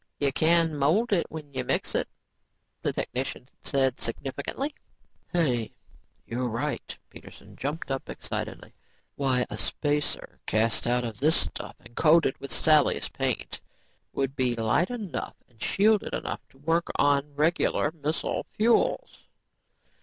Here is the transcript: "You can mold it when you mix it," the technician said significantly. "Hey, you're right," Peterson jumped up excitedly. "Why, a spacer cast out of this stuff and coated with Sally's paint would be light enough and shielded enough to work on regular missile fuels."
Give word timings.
"You 0.19 0.31
can 0.31 0.75
mold 0.75 1.13
it 1.13 1.27
when 1.29 1.53
you 1.53 1.63
mix 1.63 1.93
it," 1.93 2.07
the 2.81 2.91
technician 2.91 3.47
said 3.63 3.99
significantly. 3.99 4.73
"Hey, 5.31 5.75
you're 6.25 6.49
right," 6.49 6.97
Peterson 7.11 7.55
jumped 7.55 7.91
up 7.91 8.09
excitedly. 8.09 8.73
"Why, 9.15 9.45
a 9.47 9.59
spacer 9.59 10.39
cast 10.47 10.87
out 10.87 11.03
of 11.03 11.19
this 11.19 11.35
stuff 11.35 11.75
and 11.81 11.93
coated 11.95 12.35
with 12.39 12.51
Sally's 12.51 13.09
paint 13.09 13.61
would 14.11 14.35
be 14.35 14.55
light 14.55 14.89
enough 14.89 15.35
and 15.47 15.61
shielded 15.61 16.15
enough 16.15 16.39
to 16.49 16.57
work 16.57 16.87
on 16.95 17.35
regular 17.35 17.91
missile 17.91 18.47
fuels." 18.53 19.25